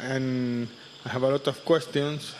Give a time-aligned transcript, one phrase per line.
[0.00, 0.68] And
[1.04, 2.34] I have a lot of questions.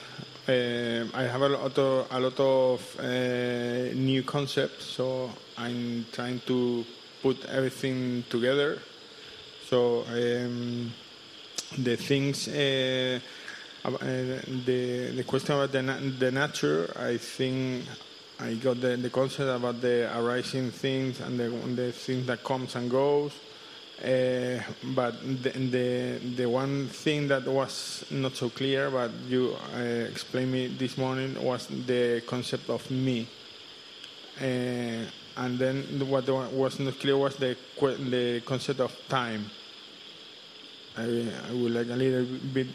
[0.49, 6.41] Uh, I have a lot of, a lot of uh, new concepts, so I'm trying
[6.47, 6.85] to
[7.23, 8.79] put everything together.
[9.69, 10.93] So um,
[11.77, 13.21] the things, uh,
[13.85, 17.85] uh, the the question about the na- the nature, I think
[18.41, 22.75] I got the, the concept about the arising things and the the things that comes
[22.77, 23.33] and goes.
[24.04, 24.60] Uh,
[25.00, 25.14] but
[25.44, 29.80] the, the the one thing that was not so clear, but you uh,
[30.14, 33.28] explained me this morning, was the concept of me.
[34.42, 35.06] Uh,
[35.38, 35.76] and then
[36.10, 39.50] what was not clear was the que- the concept of time.
[40.98, 41.04] I,
[41.50, 42.68] I would like a little bit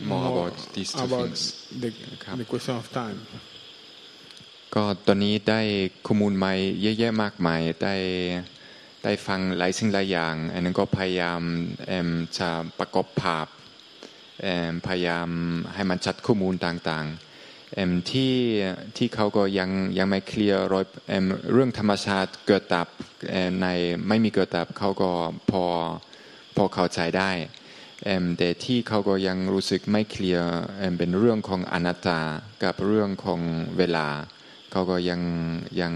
[0.00, 1.68] More about these two about things.
[1.82, 1.90] the,
[2.24, 3.18] ครับ the question of time.
[4.74, 5.60] ก็ตอนนี้ได้
[6.06, 6.52] ข้อมูลใหม่
[6.82, 7.94] เยอะแยะมากมายได้
[9.07, 11.41] ได้ฟังหลายสิ่งหลายอย่าง อันนั้นก็พยายาม
[11.87, 13.47] เอ็มจะประกอบภาพ
[14.41, 15.29] เอ็มพยายาม
[15.73, 18.35] ให้มันชัดข้อมูลต่างๆเอ็มที่
[18.97, 20.85] ที่เขาก็ยังยังไม่เคลียร์รอย
[21.51, 22.87] เรื่องธรรมชาติเกิดดับ
[23.31, 23.67] เอ่อใน
[24.07, 25.11] ไม่มีเกิดดับเขาก็
[25.51, 25.63] พอ
[26.55, 27.31] พอเข้าใจได้
[28.05, 30.47] เอ็มแต่ที่เขาก็ยังรู้สึกไม่เคลียร์
[30.79, 32.21] เอ็มเป็นเรื่องของอนัตตา
[32.63, 33.41] กับเรื่องของ
[33.77, 34.07] เวลา
[34.71, 35.21] เขาก็ยัง
[35.81, 35.93] ยัง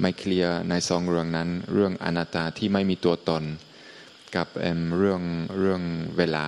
[0.00, 3.44] ไม่เคลียร์ในสองเรื่องนั้น เรื่องอนัตตาที่ไม่มีตัวตน
[4.36, 5.22] กับเอ็มเรื่อง
[5.58, 5.82] เรื่อง
[6.16, 6.46] เวลา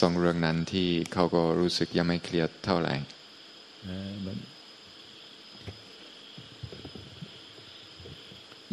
[0.00, 2.94] สองเรื่องนั้นที่เขาก็รู้สึกยังไม่เคลียร์เท่าไหร่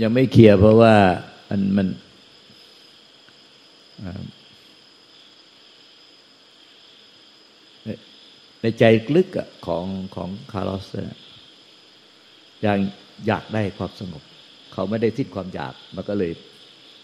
[0.02, 0.96] ยังไม่เคลียร์เพราะว่า
[1.50, 1.88] มันมัน
[8.62, 8.84] ในใจ
[9.16, 9.28] ลึก
[9.66, 11.18] ของของคาร์ลอสเนี่ย
[12.66, 12.78] ยัง
[13.28, 14.24] อยากได้ความสงบ
[14.74, 16.32] เขาไม่ได้สิ้นความอยากมันก็เลย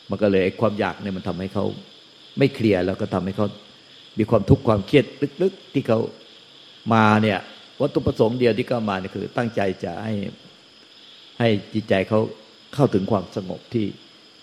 [0.10, 1.66] มันก็เลยความอยากเนี่ยมันทำให้เขา
[2.38, 3.48] ไม่เคลียร์แล้วก็ทำให้เขา
[4.18, 5.06] มีความทุกข์ความเครียด
[5.42, 6.00] ลึกๆ ที่เขา
[6.94, 7.40] มาเนี่ย
[7.82, 10.14] วัตถุประสงค์เดียวที่เขามาเนี่ยคือ ตั้งใจจะให้
[11.40, 12.20] ให้จิตใจเขา
[12.74, 13.86] เข้าถึงความสงบที่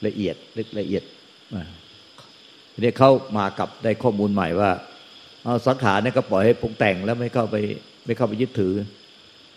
[0.07, 1.03] ละเอียดลึกละเอียด
[2.73, 4.71] ทีนี้เขามากับได้ข้อมูลใหม่ว่า
[5.45, 7.57] เอาสังขารเนี่ยก็ปล่อยให้ปรุงแต่งแล้วไม่เข้าไป
[8.07, 8.75] ไม่เข้าไปยึดถือ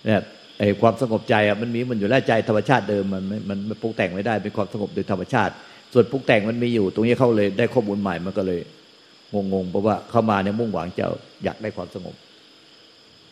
[0.06, 0.22] เนี่ย
[0.59, 5.53] ไอ้ความสงบใจอะมันมีมันอยู่แล้วใจธรรมชาติเดิมมันไม่มันมันปรุงแต่งไม่ได้เป็นความสงบโดยธรรมชาติ
[5.94, 8.59] ส่วนปรุงแต่งมันมีอยู่ ตรงนี้เขาเลยได้ข้อมูลใหม่มันก็เลย
[9.34, 11.06] งงๆเพราะว่าเข้ามาเนี่ยมุ่งหวังจะ
[11.44, 12.16] อยากได้ความสงบ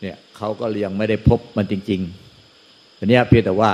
[0.02, 3.70] เนี่ยเขาก็ยังไม่ได้พบมันจริงๆอันเนี้ยเพียงแต่ว่า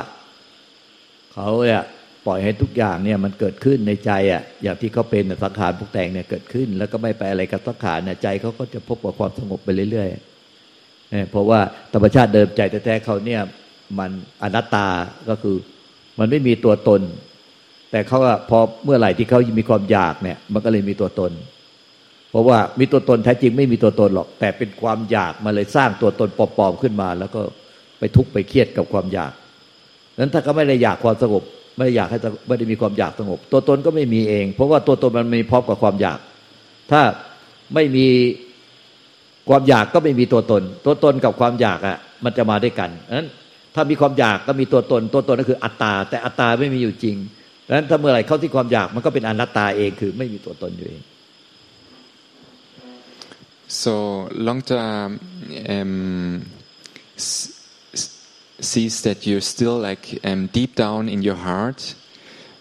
[1.34, 1.82] เขาเนี่ย
[2.26, 10.31] ปล่อยให้ทุกอย่างเนี่ยมันเกิดขึ้นในใจอะอย่างที่เขาเป็นน่ะสังขารปรุงแต่งเนี่ยเกิดขึ้น แล้วก็ไม่ไปอะไรกับสังขารเนี่ยใจเขาก็จะพบกับความสงบไปเรื่อยๆ
[11.12, 11.60] เนี่ยเพราะว่า
[11.92, 13.40] ธรรมชาติเดิมใจแท้ๆเขาเนี่ย
[13.98, 14.10] มัน
[14.42, 14.86] อนัตตา
[15.28, 15.56] ก็คือ
[16.18, 17.00] มันไม่มีตัวตน
[17.90, 18.18] แต่เขา
[18.50, 21.32] พอเมื่อไหร่ที่เขามีความอยากเนี่ย มันก็เลยมีตัวตน
[22.30, 27.40] เพราะว่ามีตัวตนแท้จริงไม่มีตัวตนหรอก แต่เป็นความอยากมาเลยสร้างตัวตนปลอมๆขึ้นมา แล้วก็
[27.98, 29.32] ไปทุกข์ไปเครียดกับความอยาก
[30.18, 31.42] นั้นถ้าเขาไม่ได้อยากความสงบ
[31.76, 32.18] ไม่ได้อยากให้
[32.48, 36.18] ไม่ได้มีความอยากสงบ ตัวตนก็ไม่มีเอง เพราะว่าตัวตนมันมีพร้อมกับความอยาก
[36.90, 37.00] ถ้า
[37.74, 38.06] ไม่มี
[39.48, 43.28] ความอยากก็ไม่มีตัวตน ตัวตนกับความอยากอะมันจะมาด้วยกันนั้น
[43.74, 47.16] ถ้ามีความอยากก็มีตัวตน ตัวตนก็คืออัตตา แต่อัตตาไม่มีอยู่จริง
[47.66, 51.02] ดังนั้นถ้าเมื่อไหร่เข้าที่ความอยากมันก็เป็นอนัตตาเองคือไม่มีตัวตนอยู่เอง
[53.68, 55.18] So Longta
[55.68, 56.44] um,
[57.16, 57.48] s-
[57.94, 58.10] s-
[58.60, 61.94] sees that you're still like um, deep down in your heart,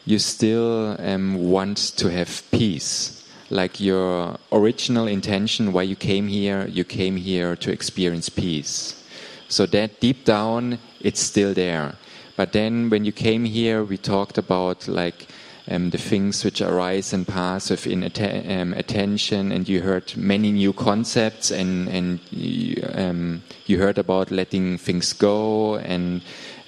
[0.05, 3.20] you still um, want to have peace.
[3.51, 9.03] Like your original intention, why you came here, you came here to experience peace.
[9.49, 11.95] So that deep down, it's still there.
[12.37, 15.27] But then when you came here, we talked about like
[15.69, 20.73] um, the things which arise and pass within um, attention, and you heard many new
[20.73, 26.21] concepts, and and you, um, you heard about letting things go, and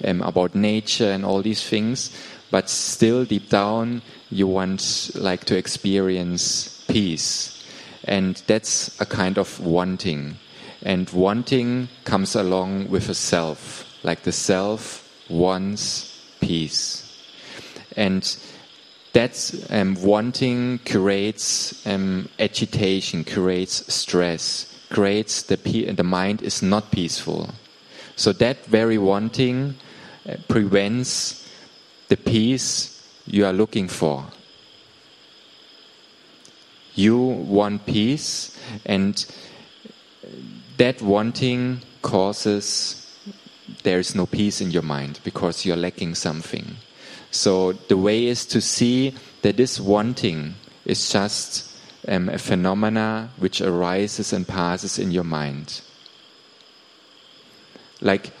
[0.04, 2.10] um, about nature and all these things.
[2.50, 7.64] But still, deep down, you want like to experience peace,
[8.04, 10.36] and that's a kind of wanting.
[10.82, 17.00] And wanting comes along with a self, like the self wants peace.
[17.96, 18.36] And
[19.14, 27.50] that's um, wanting creates um, agitation, creates stress, creates the the mind is not peaceful.
[28.16, 29.76] So that very wanting
[30.28, 31.48] uh, prevents
[32.08, 32.93] the peace
[33.26, 34.26] you are looking for.
[36.94, 38.56] You want peace,
[38.86, 39.24] and
[40.76, 43.00] that wanting causes
[43.82, 46.76] there is no peace in your mind because you're lacking something.
[47.30, 50.54] So the way is to see that this wanting
[50.84, 51.70] is just
[52.06, 55.80] um, a phenomena which arises and passes in your mind.
[58.00, 58.32] Like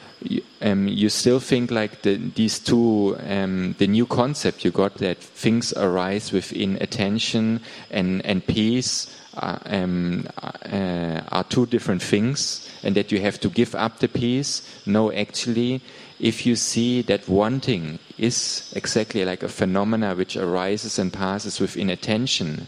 [0.62, 5.18] um, you still think like the, these two, um, the new concept you got that
[5.18, 7.60] things arise within attention
[7.90, 13.48] and, and peace are, um, uh, are two different things, and that you have to
[13.48, 14.62] give up the peace.
[14.86, 15.80] No, actually,
[16.20, 21.90] if you see that wanting is exactly like a phenomena which arises and passes within
[21.90, 22.66] attention,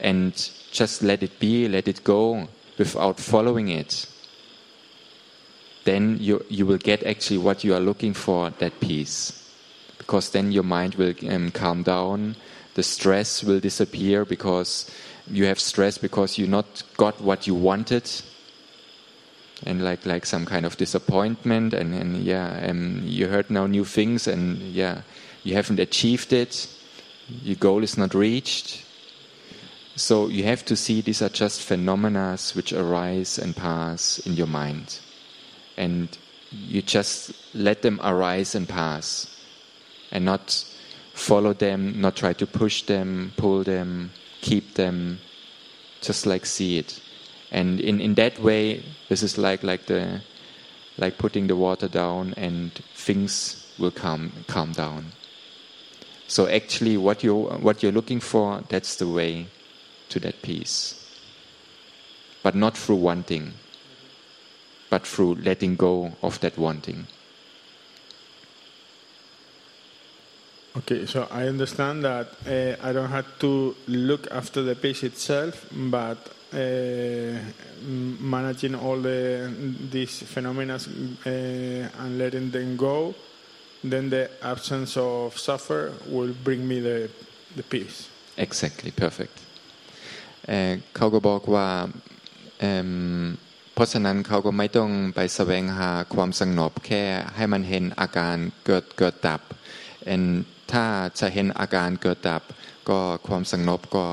[0.00, 2.48] and just let it be, let it go
[2.78, 4.06] without following it,
[5.84, 9.40] then you, you will get actually what you are looking for that peace.
[9.98, 12.36] Because then your mind will um, calm down,
[12.74, 14.90] the stress will disappear because
[15.26, 18.10] you have stress because you not got what you wanted.
[19.66, 23.84] And like like some kind of disappointment and, and yeah um, you heard now new
[23.84, 25.02] things and yeah
[25.42, 26.68] you haven't achieved it.
[27.42, 28.84] Your goal is not reached.
[29.96, 34.48] So you have to see these are just phenomena which arise and pass in your
[34.48, 34.98] mind
[35.76, 36.16] and
[36.50, 39.26] you just let them arise and pass
[40.12, 40.64] and not
[41.12, 44.10] follow them not try to push them pull them
[44.40, 45.18] keep them
[46.04, 47.00] just like see it.
[47.50, 50.20] And in, in that way this is like like the
[50.98, 55.12] like putting the water down and things will calm calm down.
[56.26, 57.34] So actually what you
[57.66, 59.46] what you're looking for that's the way
[60.10, 61.00] to that peace.
[62.42, 63.54] But not through wanting
[64.94, 67.00] but through letting go of that wanting.
[70.78, 75.66] Okay, so I understand that uh, I don't have to look after the peace itself,
[75.72, 76.18] but
[76.52, 77.38] uh,
[78.36, 79.52] managing all the,
[79.90, 83.14] these phenomena uh, and letting them go,
[83.82, 87.10] then the absence of suffer will bring me the,
[87.56, 88.08] the peace.
[88.36, 89.36] Exactly, perfect.
[90.48, 91.68] Uh, เขาก็บอกว่า
[93.74, 97.02] เพราะฉะนั้นเขาก็ไม่ต้องไปแสวงหาความสงบแค่
[97.36, 98.36] ให้มันเห็นอาการ
[98.66, 99.40] เกิดเกิดดับ
[100.14, 100.26] and
[100.72, 100.84] ถ้า
[101.20, 102.42] จะเห็นอาการเกิดดับ
[102.88, 104.06] ก็ความสงบก็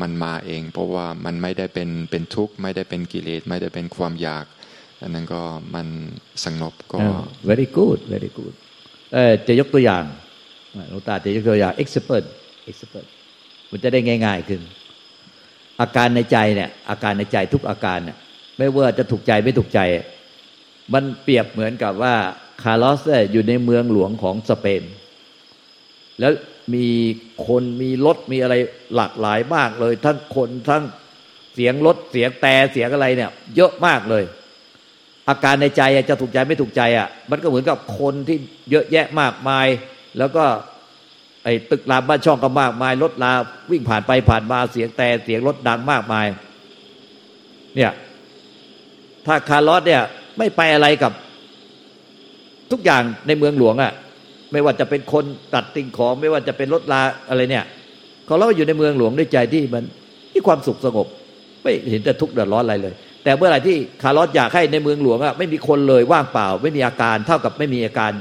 [0.00, 4.46] มันมาเอง เพราะว่ามันไม่ได้เป็นเป็นทุกข์ไม่ได้เป็นกิเลสไม่ได้เป็นความอยาก
[5.02, 5.42] อันนั้นก็
[5.74, 5.86] มัน
[6.44, 6.98] สงบก็
[7.48, 8.54] very good very good
[9.14, 10.04] เออจะยกตัวอย่าง
[10.90, 12.24] หลวงตาจะยกตัวอย่าง expert
[12.70, 13.06] expert
[13.70, 14.60] มันจะได้ง่าย ๆ ขึ้น
[15.80, 18.18] อาการในใจเนี่ย อาการในใจทุกอาการเนี่ย
[18.58, 19.80] ไม่ว่าจะถูกใจไม่ถูกใจ
[20.94, 22.14] มันเปรียบเหมือนกับว่า
[22.62, 23.00] คาร์ลอส
[23.32, 24.82] อยู่ในเมืองหลวงของสเปน
[26.20, 26.32] แล้ว
[26.74, 26.88] มี
[27.46, 28.54] คนมีรถมีอะไร
[28.96, 30.82] หลากหลายมากเลย ทั้งคนทั้ง
[31.54, 34.24] เสียงรถเสียงแต่เสียงอะไรเนี่ย เยอะมากเลย
[35.28, 38.38] อาการในใจจะถูกใจไม่ถูกใจอะ มันก็เหมือนกับคนที่
[38.70, 39.66] เยอะแยะมากมาย
[40.18, 40.44] แล้วก็
[41.44, 43.32] ไอ้ตึกรามบ้านช่องก็มากมายรถลา
[43.70, 46.26] วิ่งผ่านไปผ่านมาเสียงแต่เสียงรถดังมากมาย
[47.76, 47.90] เนี่ย
[49.26, 50.02] ถ้าคาร์ลอสเนี่ย
[50.38, 51.12] ไม่ไปอะไรกับ
[52.72, 53.92] ทุกอย่างในเมืองหลวงอะ่ะ
[54.52, 55.24] ไม่ว่าจะเป็นคน
[55.54, 57.64] ตัดสิ่งของ ไม่ว่าจะเป็นรถลาอะไรเนี่ย
[58.26, 59.84] เขาเราอยู่ในเมืองหลวงด้วยใจที่มัน
[60.32, 61.06] ที่ความสุขสงบ
[61.62, 68.12] ไม่เห็นจะทุกข์เดือดร้อนอะไรเลย แต่เมื่อไหร่ที่คาร์ลอสอยากให้ในเมืองหลวงอะไม่มีคนเลยว่างเปล่า ไม่มีอาการเท่ากับไม่มีอาการ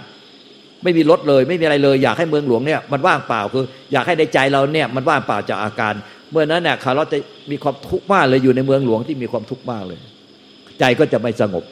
[0.83, 5.93] ไม่มีรถเลยไม่มีอะไรเลย อยากให้เมืองหลวงเนี่ยมันว่างเปล่าคือ อยากให้ในใจเราเนี่ยมันว่างเปล่าจากอาการ
[6.31, 7.17] เมื่อนั้นเนี่ยคาร์ลอสจะ
[7.51, 9.99] มีความทุกข์มากเลยอยู่ในเมืองหลวงที่มีความทุกข์มากเลย
[10.80, 11.64] ใจก็จะไม่สงบ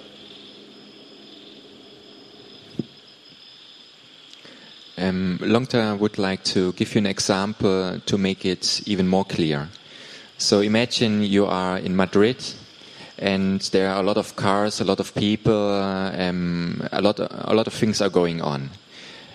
[4.96, 9.68] Um, Longta would like to give you an example to make it even more clear.
[10.38, 12.36] So imagine you are in Madrid,
[13.18, 15.82] and there are a lot of cars, a lot of people,
[16.26, 18.70] um, a lot, a lot of things are going on.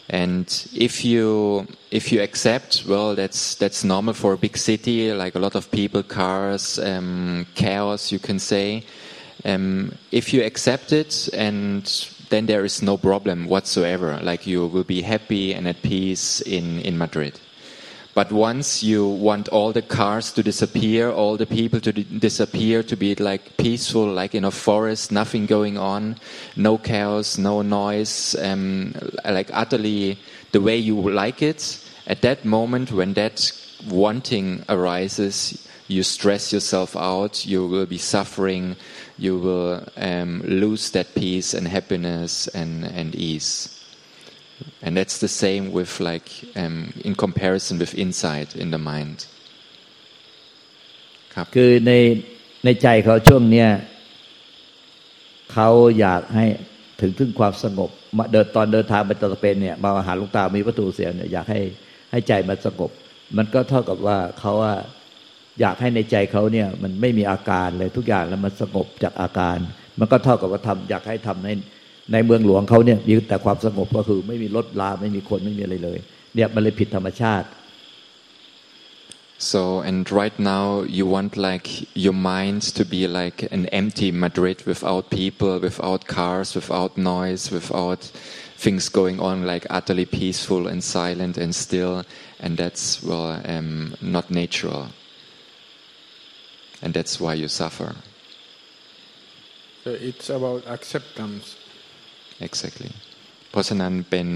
[0.10, 5.36] And if you if you accept, well, that's that's normal for a big city, like
[5.36, 8.86] a lot of people, cars, um, chaos, you can say.
[9.45, 11.85] Um, if you accept it and
[12.31, 14.19] then there is no problem whatsoever.
[14.23, 17.39] Like you will be happy and at peace in, in Madrid.
[18.15, 22.85] But once you want all the cars to disappear, all the people to di- disappear,
[22.85, 26.17] to be like peaceful, like in a forest, nothing going on,
[26.55, 30.19] no chaos, no noise, um, like utterly
[30.53, 33.51] the way you like it, at that moment when that
[33.89, 38.77] wanting arises, you stress yourself out, you will be suffering,
[39.19, 43.71] you will um, lose that peace and happiness and, and ease.
[44.83, 49.27] And that's the same with like um, in comparison with insight in the mind.
[51.35, 51.93] ครับคือใน
[52.65, 53.69] ในใจเขาช่วงเนี้ย
[55.53, 55.69] เขา
[56.01, 56.47] อยากให้
[57.01, 61.61] ถึงถึงความสงบมาเดินตอนเดินทางไปตะเปนเนี่ยมาหาหลุงตามีวัตถุเสียงเนี่ยอยากให้
[62.11, 62.91] ให้ใจมันสงบ
[63.37, 64.75] มันก็เท่ากับว่าเขาว่า
[65.61, 69.59] อยากให้ในใจเขาเนี่ยมันไม่มีอาการเลยทุกอย่างแล้วมันสงบจากอาการ
[70.01, 71.49] มันก็เท่ากับว่าทำอยากให้ทำใน
[72.13, 75.99] ในเมืองหลวงเขาเนี่ยมีแต่ความสงบก็คือไม่มีรถลาไม่มีคนไม่มีอะไรเลย
[76.35, 77.49] เนี่ยมันเลยผิดธรรมชาติ
[79.37, 84.63] So and right now you want like your mind to be like an empty Madrid
[84.65, 88.03] without people, without cars, without noise, without
[88.57, 92.05] things going on, like utterly peaceful and silent and still,
[92.41, 94.89] and that's well um, not natural,
[96.83, 97.95] and that's why you suffer.
[99.85, 101.57] So it's about acceptance.
[102.41, 102.91] Exactly.
[103.51, 104.29] เพราะฉะนั้นเป็น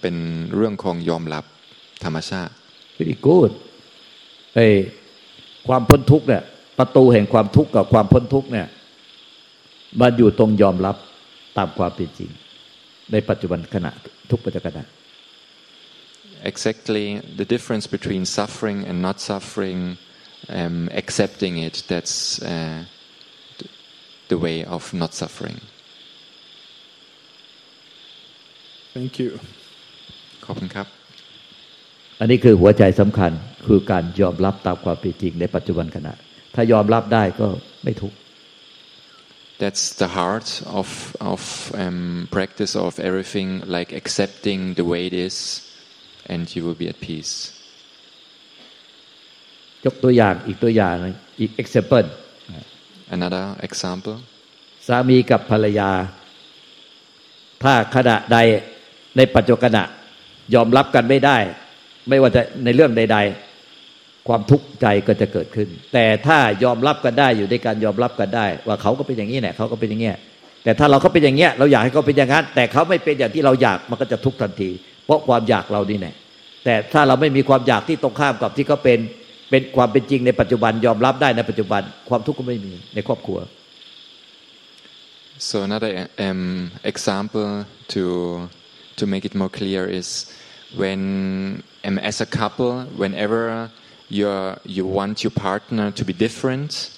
[0.00, 0.16] เป็น
[0.54, 1.44] เรื่องของยอมรับ
[2.04, 2.52] ธรรมชาติ
[2.98, 3.52] very good
[4.54, 4.66] ไอ้
[5.68, 6.42] ความพ้นทุกข์เนี่ย
[6.78, 8.66] ประตูแห่งความทุกข์กับความพ้นทุกข์เนี่ย
[10.00, 10.96] มันอยู่ตรงยอมรับ
[11.58, 12.30] ตามความเป็นจริง
[13.12, 13.90] ในปัจจุบันขณะ
[14.30, 14.86] ทุกปัจจุบัน
[16.52, 17.06] Exactly
[17.40, 19.80] the difference between suffering and not suffering,
[20.49, 22.83] um, accepting it, that's uh,
[24.27, 25.59] the way of not suffering.
[28.93, 29.31] Thank you.
[30.45, 30.87] ขอบคุณครับ
[32.19, 33.31] อันนี้คือหัวใจสำคัญ
[33.67, 36.13] คือการยอมรับตามความเป็นจริงในปัจจุบันขณะ
[36.55, 37.47] ถ้ายอมรับได้ก็
[37.83, 38.17] ไม่ทุกข์
[39.61, 40.89] That's the heart of
[41.33, 45.35] of um, practice of everything, like accepting the way it is,
[46.25, 47.33] and you will be at peace.
[49.84, 52.06] ยกตัวอย่างอีกตัวอย่างหนึ่งอีก example
[53.16, 54.16] Another example.
[54.86, 55.90] สามีกับภรรยา
[57.62, 58.38] ถ้าขณะใด
[59.16, 59.84] ในปัจจุบันขณะ
[60.54, 61.36] ยอมรับกันไม่ได้
[62.08, 63.18] ไม่ว่าจะในเรื่องใด
[63.72, 70.16] ๆ ความทุกข์ใจก็จะเกิดขึ้น แต่ถ้ายอมรับกันได้อยู่ในการยอมรับกันได้ ว่าเขาก็เป็นอย่างนี้แหละเขาก็เป็นอย่างเงี้ย
[70.64, 74.70] แต่ถ้าเราเขาเป็นอย่างเงี้ยเราอยากให้เขาเป็นอย่างนั้นแต่เขาไม่เป็นอย่างที่เราอยากมันก็จะทุกข์ทันที
[75.04, 76.14] เพราะความอยากเรานี่แหละ
[76.64, 78.98] แต่ถ้าเราไม่มีความอยากที่ตรงข้ามกับที่เขาเป็น
[79.49, 83.39] เป็นความเป็นจริงในปัจจุบันยอมรับได้ในปัจจุบัน ความทุกข์ก็ไม่มีในครอบครัว
[85.49, 88.03] So another um, example to
[88.95, 90.31] to make it more clear is
[90.75, 93.71] when um, as a couple, whenever
[94.09, 96.91] you you want your partner to be different,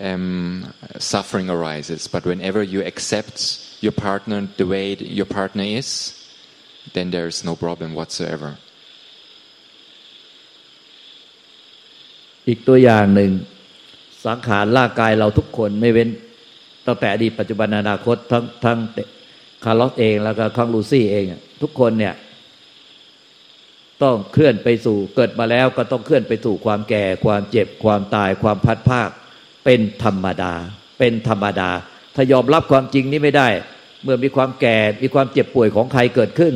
[0.00, 2.08] um, suffering arises.
[2.08, 5.88] But whenever you accept your partner the way your partner is,
[6.94, 8.58] then there is no problem whatsoever.
[12.47, 13.31] อีกตัวอย่างหนึ่ง
[14.25, 16.09] สังขารร่างกายเราทุกคนไม่เว้น
[16.85, 18.77] ตั้งแต่อดีตปัจจุบันอนาคตทั้งทั้ง
[19.63, 21.25] คาร์ลอสเองแล้วก็คังลูซี่เอง
[21.61, 22.13] ทุกคนเนี่ย
[24.03, 29.09] ต้องเคลื่อนไปสู่เกิดมาแล้วก็ต้องเคลื่อนไปสู่ความแก่ ความเจ็บความตายความพัดภาค
[29.65, 30.53] เป็นธรรมดา
[30.99, 31.69] เป็นธรรมดา
[32.15, 33.47] ถ้ายอมรับความจริงนี้ไม่ได้
[34.03, 36.53] เมื่อมีความแก่มีความเจ็บป่วยของใครเกิดขึ้น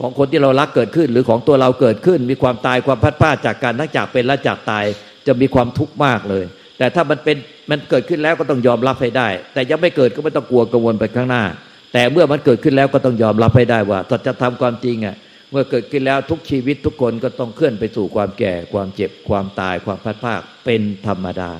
[0.00, 4.84] ของคนที่เรารักเกิดขึ้น หรือของตัวเราเกิดขึ้น มีความตายความพัดพลาดจากการทั้งจากเป็นและจากตาย
[5.26, 6.44] จะมีความทุกข์มากเลย
[6.78, 7.36] แต่ถ้ามันเป็น
[7.70, 11.44] มันเกิดขึ้นแล้วก็ต้องยอมรับให้ได้ แต่ยังไม่เกิดก็ไม่ต้องกลัวกังวลไปข้างหน้า
[11.92, 15.16] แต่เมื่อมันเกิดขึ้นแล้วก็ต้องยอมรับให้ได้ว่าสัจธรรมความจริงอะ
[15.50, 21.50] เมื่อเกิดขึ้นแล้วทุกชีวิตทุกคนก็ต้องเคลื่อนไปสู่ความแก่ ความเจ็บความตายความพัดพลาดเป็นธรรมดา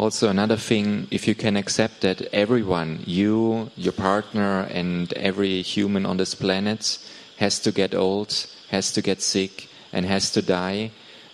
[0.00, 6.06] Also, another thing, if you can accept that everyone, you, your partner, and every human
[6.06, 6.96] on this planet
[7.36, 10.90] has to get old, has to get sick, and has to die,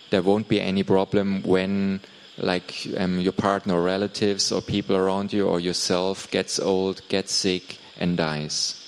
[0.09, 2.01] there won't be any problem when,
[2.37, 7.31] like, um, your partner, or relatives, or people around you, or yourself gets old, gets
[7.31, 8.85] sick, and dies.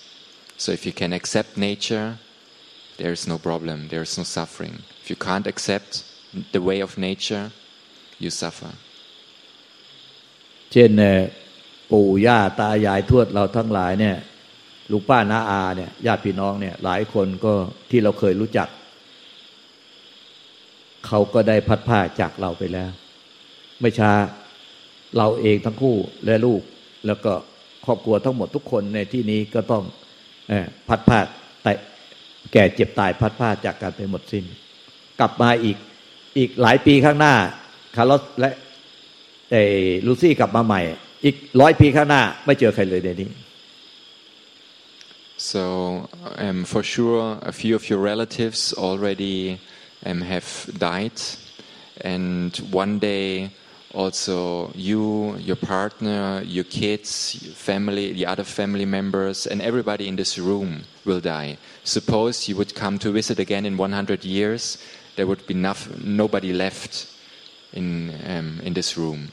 [0.57, 2.19] So, if you can accept nature,
[2.97, 4.83] there is no problem, there is no suffering.
[5.01, 6.03] If you can't accept
[6.51, 7.53] the way of nature,
[8.19, 8.73] you suffer.
[10.71, 10.91] เช่น
[11.91, 14.15] ปู่ย่าตายายทวดเราทั้งหลายเนี่ย
[14.91, 17.53] ลุงป้าน้าอาเนี่ยญาติพี่น้องเนี่ย หลายคนก็
[17.89, 18.67] ที่เราเคยรู้จัก
[21.07, 22.91] เขาก็ได้พัดผ้าจากเราไปแล้ว
[23.81, 24.11] ไม่ช้า
[25.17, 25.95] เราเองทั้งคู่
[26.25, 26.61] และลูก
[27.07, 27.33] แล้วก็
[27.85, 29.83] ครอบครัวทั้งหมดทุกคนในที่นี้ก็ต้อง
[30.87, 31.19] พัดผ้า
[31.63, 31.73] แต่
[32.53, 34.45] แก่เจ็บตายพัดผ้าจากการไปหมดสิน้น
[35.19, 35.77] กลับมาอีก
[36.37, 37.33] อีกหลายปีข้างหน้า
[37.95, 38.49] คาร์ลสและ
[39.50, 39.62] แต่
[40.06, 40.80] ลูซี่กลับมาใหม่
[41.24, 43.30] อีกร้อยปีข้างหน้า ไม่เจอใครเลยในนี้
[45.36, 49.60] So um, for sure, a few of your relatives already
[50.06, 51.20] um, have died,
[52.00, 53.50] and one day
[53.92, 60.16] also you, your partner, your kids, your family, the other family members, and everybody in
[60.16, 61.58] this room will die.
[61.84, 64.78] Suppose you would come to visit again in 100 years,
[65.16, 67.08] there would be nobody left
[67.72, 69.30] in um, in this room.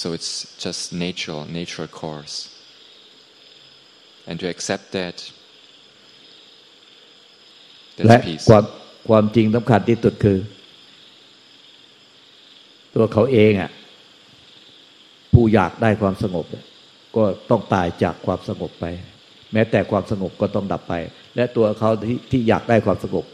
[0.00, 0.32] So it's
[0.64, 2.34] just natural, natural course.
[4.28, 5.16] And to accept that,
[8.06, 8.46] และ that's peace.
[8.48, 8.64] ความ
[9.08, 10.38] ความจริงสำคัญที่สุดคือ
[12.94, 13.70] ตัวเขาเองอะ
[15.32, 16.46] ผู้อยากได้ความสงบ
[17.16, 18.84] ก็ต้องตายจากความสงบไป
[19.52, 20.94] แม้แต่ความสงบก็ต้องดับไป
[21.36, 23.24] และตัวเขาที่ที่อยากได้ความสงบ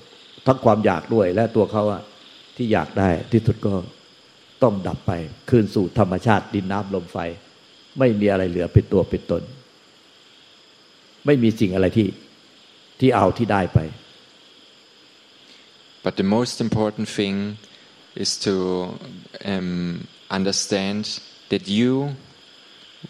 [0.47, 2.03] ทั้งความอยากด้วย และตัวเขาอะ
[2.57, 3.73] ที่อยากได้ที่สุดก็
[4.63, 5.13] ต้องดับไป
[5.49, 7.19] คืนสู่ธรรมชาติดินน้ำลมไฟ
[7.99, 9.43] ไม่มีอะไรเหลือเป็นตัวเป็นตน
[11.27, 12.09] ไม่มีสิ่งอะไรที่
[13.01, 13.81] ที่เอาที่ได้ไป
[16.05, 17.59] But the most important thing
[18.15, 18.55] is to
[19.45, 22.15] um, understand that you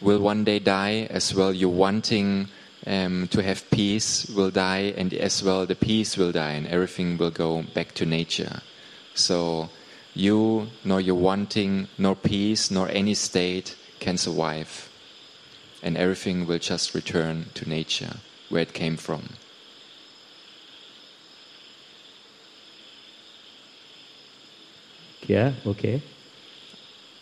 [0.01, 1.53] will one day die as well.
[1.53, 2.49] You wanting
[2.87, 7.19] um, to have peace will die, and as well the peace will die, and everything
[7.19, 8.63] will go back to nature.
[9.15, 9.69] So
[10.17, 14.89] you, nor your wanting, nor peace, nor any state can survive,
[15.83, 18.17] and everything will just return to nature
[18.49, 19.29] where it came from.
[25.27, 26.01] Yeah, okay.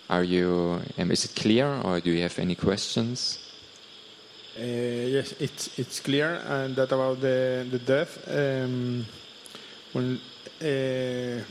[0.08, 0.80] Are you?
[0.98, 3.38] Um, is it clear, or do you have any questions?
[4.56, 8.18] Uh, yes, it's it's clear, and that about the the death.
[8.28, 9.06] Um,
[9.92, 10.20] when
[10.60, 11.42] uh,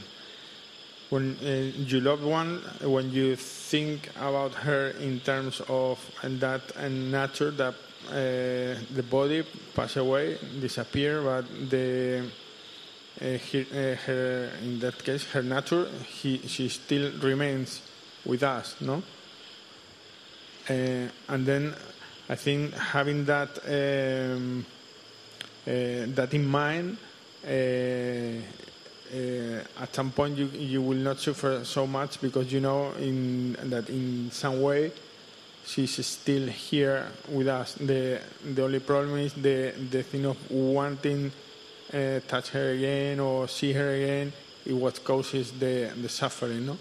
[1.14, 7.12] when uh, you love one, when you think about her in terms of that and
[7.12, 7.76] nature, that
[8.10, 9.44] uh, the body
[9.76, 12.26] pass away, disappear, but the
[13.22, 17.82] uh, her, uh, her in that case her nature, he she still remains
[18.26, 19.04] with us, no?
[20.68, 21.76] Uh, and then
[22.28, 24.66] I think having that um,
[25.68, 26.98] uh, that in mind,
[29.13, 32.93] uh, uh, at some point you you will not suffer so much because you know
[32.99, 34.93] in that in some way
[35.69, 37.75] she's still here with us.
[37.75, 38.21] The
[38.55, 41.33] the only problem is the the thing of wanting
[41.93, 44.33] uh, touch her again or see her again.
[44.67, 46.77] It what causes the the suffering, no?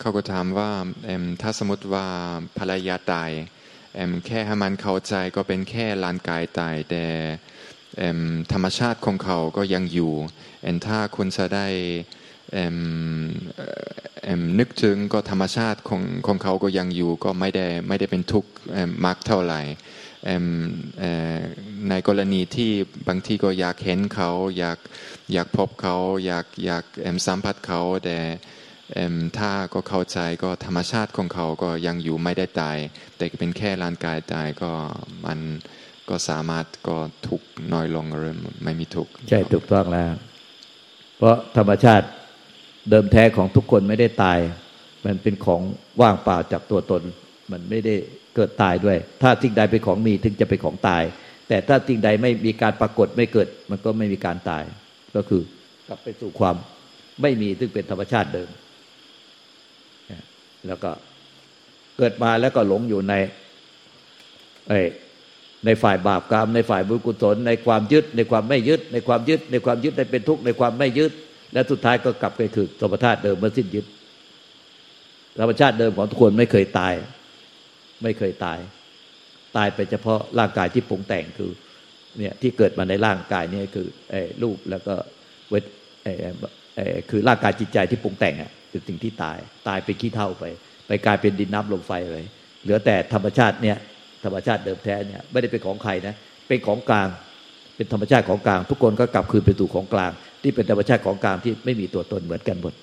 [0.00, 0.70] เขาก็ถามว่า
[1.04, 2.06] เอิ่มถ้าสมมติว่า
[2.58, 3.30] ภรรยาตาย
[3.94, 7.63] เอิ่มแค่ให้มันเข้าใจก็เป็นแค่ร่างกายตาย แต่เอิ่ม
[8.53, 10.13] ธรรมชาติของเขาก็ยังอยู่
[10.87, 11.67] ถ้าคุณจะได้
[14.59, 18.51] นึกถึงก็ธรรมชาติของของเขาก็ยังอยู่ก็ไม่ได้ไม่ได้เป็นทุกข์
[19.05, 19.61] มากเท่าไหร่
[21.89, 22.71] ในกรณีที่
[23.07, 24.77] บางทีก็อยากเห็นเขาอยาก
[25.33, 26.83] อยากพบเขาอยากอยาก
[27.27, 28.17] สัมผัสเขาแต่
[29.37, 32.77] ถ้าก็เข้าใจก็ธรรมชาติของเขาก็ยังอยู่ไม่ได้ตาย
[33.17, 34.71] แต่เป็นแค่ร่างกายตายก็
[35.25, 35.39] มัน
[36.09, 40.11] ก็สามารถก็ทุกข์น้อยลงหรือไม่มีทุกข์ใช่ถูกต้องแล้ว
[41.17, 42.07] เพราะธรรมชาติ
[42.89, 44.39] เดิมแท้ของทุกคนไม่ได้ตาย
[45.05, 45.61] มันเป็นของ
[46.01, 47.01] ว่างเปล่าจากตัวตน
[47.51, 47.95] มันไม่ได้
[48.35, 51.03] เกิดตายด้วย ถ้าสิ่งใดเป็นของมีถึงจะเป็นของตาย
[51.47, 54.63] แต่ถ้าสิ่งใดไม่มีการปรากฏไม่เกิด มันก็ไม่มีการตาย
[55.15, 55.41] ก็คือ
[55.87, 56.55] กลับไปสู่ความ
[57.21, 58.49] ไม่มีซึ่งเป็นธรรมชาติเดิม
[60.67, 60.91] แล้วก็
[61.97, 63.13] เกิดมาแล้วก็หลงอยู่ใน
[64.67, 64.79] ไอ้
[65.65, 71.11] ในฝ่ายบาปกรรม ในฝ่ายบุญกุศลในความยึด ในความไม่ยึด ในความยึด ในความยึดในเป็นทุกข์ในความไม่ยึด
[71.53, 73.85] และสุดท้ายก็กลับไปคือธรรมชาติเดิมเมื่อสิ้นยึด
[75.39, 76.93] ธรรมชาติเดิมของทุกคนไม่เคยตาย
[78.03, 78.59] ไม่เคยตาย
[79.57, 81.51] ตายไปเฉพาะร่างกายที่ปรุงแต่งคือ
[82.19, 84.95] เนี่ยที่เกิดมาในร่างกายนี่คือไอ้รูปแล้วก็
[85.49, 85.65] เวท
[86.03, 86.13] ไอ้
[86.75, 90.43] ไอ้คือร่างกายจิตใจที่ปรุงแต่งอะคือสิ่งที่ตาย ตายเป็นขี้เท่าไป
[90.87, 92.25] ไปกลายเป็นดินน้ำลมไฟเลย
[92.63, 93.77] เหลือแต่ธรรมชาติเนี่ย
[94.25, 96.15] ธรรมชาติเดิมแท้เนี่ยไม่ได้เป็นของใครนะ
[96.47, 97.07] เป็นของกลาง
[97.75, 100.11] เป็นธรรมชาติของกลาง ทุกคนก็กลับคืนไปสู่ของกลาง
[100.43, 102.75] ที่เป็นธรรมชาติของกลางที่ไม่มีตัวตนเหมือนกันหมด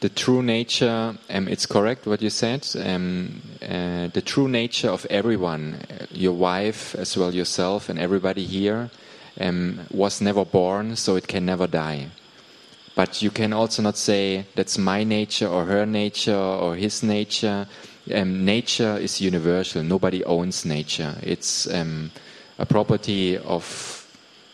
[0.00, 2.66] The true nature, um, it's correct what you said.
[2.82, 5.76] Um, uh, the true nature of everyone,
[6.10, 8.88] your wife as well yourself and everybody here,
[9.38, 12.08] um, was never born, so it can never die.
[12.94, 17.66] But you can also not say that's my nature or her nature or his nature.
[18.12, 19.82] Um, nature is universal.
[19.82, 21.14] Nobody owns nature.
[21.22, 22.10] It's um,
[22.58, 24.06] a property of,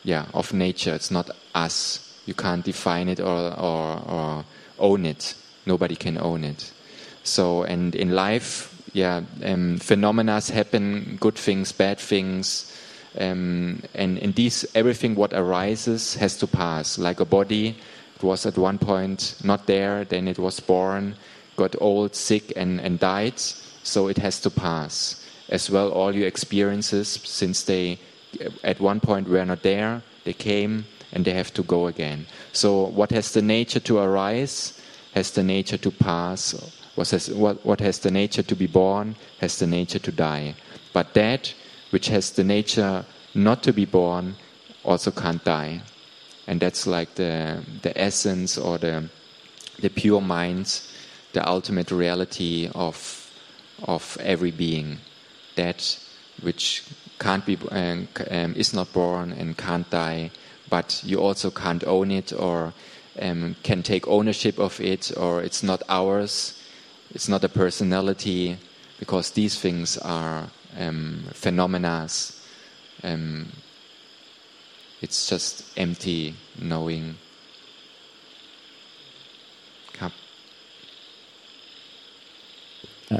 [0.05, 0.95] yeah, of nature.
[0.95, 2.21] It's not us.
[2.27, 4.45] You can't define it or, or, or
[4.79, 5.35] own it.
[5.65, 6.73] Nobody can own it.
[7.23, 12.73] So, and in life, yeah, um, phenomena happen, good things, bad things,
[13.19, 16.99] um, and in these, everything what arises has to pass.
[16.99, 17.77] Like a body,
[18.15, 21.17] it was at one point not there, then it was born,
[21.57, 23.39] got old, sick, and, and died.
[23.39, 25.25] So it has to pass.
[25.49, 27.99] As well, all your experiences, since they
[28.63, 32.27] at one point were not there, they came and they have to go again.
[32.53, 34.81] So, what has the nature to arise
[35.17, 36.55] has the nature to pass.
[36.95, 40.55] What has, what, what has the nature to be born has the nature to die.
[40.93, 41.55] But that
[41.91, 44.37] which has the nature not to be born
[44.85, 45.81] also can't die.
[46.47, 49.09] And that's like the, the essence or the,
[49.81, 50.81] the pure mind,
[51.37, 53.31] the ultimate reality of,
[53.83, 54.99] of every being.
[55.57, 55.99] That
[56.41, 56.83] which
[57.19, 60.31] can't be, um, um, is not born and can't die,
[60.71, 62.73] but you also can't own it or
[63.21, 66.59] um, can take ownership of it or it's not ours,
[67.15, 68.57] it's not a personality,
[68.99, 72.09] because these things are um, phenomena.
[73.03, 73.53] Um,
[75.03, 77.17] it's just empty knowing.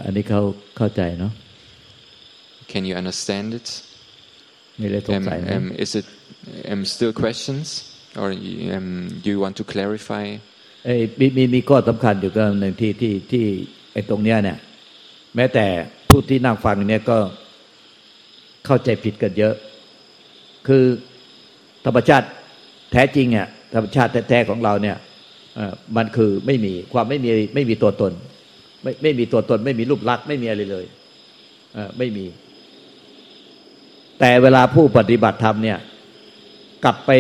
[0.05, 0.41] อันนี้เขา
[0.77, 1.33] เข้าใจเนาะ
[2.73, 3.69] Can you understand it?
[4.81, 6.07] มีอะไรสง Um, สัยไหม um, is it
[6.73, 7.67] um, still questions,
[8.21, 8.29] or
[8.77, 8.89] um,
[9.23, 10.25] do you want to clarify?
[10.85, 13.45] เอ้ยมีมีมีข้อสำคัญอยู่ก็หนึ่งที่ที่ที่
[13.93, 14.59] ไอ้ตรงเนี้ยเนี่ย
[15.37, 15.67] แม้แต่
[16.11, 17.19] ผู้ที่นั่งฟังเนี่ยก็
[18.67, 19.55] เข้าใจผิดกันเยอะ
[20.67, 20.85] คือ
[21.87, 22.27] ธรรมชาติ
[22.93, 24.97] แท้จริงอะธรรมชาติแท้ๆของเราเนี่ย
[25.57, 28.13] เอ่อมันคือไม่มีความไม่มีไม่มีตัวตน
[28.87, 30.85] ไม่ไม่มีตัวตน ไม่มีรูปลักษณ์ไม่มีอะไรเลย
[31.75, 32.27] เออไม่มี
[34.21, 35.79] แต่เวลาผู้ปฏิบัติธรรมเนี่ย
[36.85, 37.11] กลับไป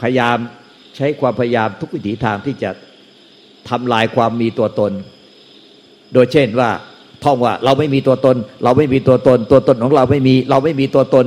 [0.00, 0.36] พยายาม
[0.96, 2.70] ใช้ความพยายามทุกวิถีทางที่จะ
[3.68, 4.92] ทำลายความมีตัวตน
[6.14, 6.70] โดยเช่นว่า
[7.24, 11.24] ท่องว่าเราไม่มีตัวตน เราไม่มีตัวตน ตัวตนของเราไม่มี เราไม่มีตัวตน